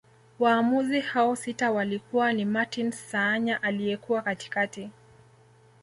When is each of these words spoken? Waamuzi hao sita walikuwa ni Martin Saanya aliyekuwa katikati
Waamuzi 0.39 0.99
hao 0.99 1.35
sita 1.35 1.71
walikuwa 1.71 2.33
ni 2.33 2.45
Martin 2.45 2.91
Saanya 2.91 3.63
aliyekuwa 3.63 4.21
katikati 4.21 4.89